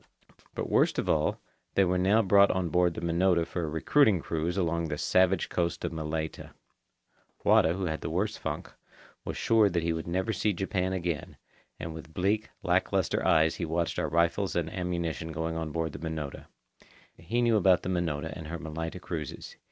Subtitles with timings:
[0.55, 1.39] But worst of all,
[1.75, 5.47] they were now brought on board the Minota for a recruiting cruise along the savage
[5.47, 6.55] coast of Malaita.
[7.43, 8.73] Wada, who had the worse funk,
[9.25, 11.37] was sure that he would never see Japan again,
[11.79, 15.91] and with bleak, lack lustre eyes he watched our rifles and ammunition going on board
[15.91, 16.47] the Minota.
[17.15, 19.55] He knew about the Minota and her Malaita cruises.